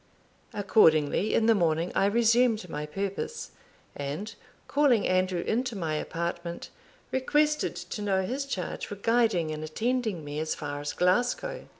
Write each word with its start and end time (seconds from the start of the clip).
Accordingly 0.51 1.35
in 1.35 1.45
the 1.45 1.53
morning 1.53 1.91
I 1.93 2.07
resumed 2.07 2.67
my 2.67 2.87
purpose, 2.87 3.51
and 3.95 4.33
calling 4.67 5.07
Andrew 5.07 5.41
into 5.41 5.75
my 5.75 5.93
apartment, 5.93 6.71
requested 7.11 7.75
to 7.75 8.01
know 8.01 8.23
his 8.23 8.47
charge 8.47 8.87
for 8.87 8.95
guiding 8.95 9.51
and 9.51 9.63
attending 9.63 10.25
me 10.25 10.39
as 10.39 10.55
far 10.55 10.81
as 10.81 10.91
Glasgow. 10.93 11.67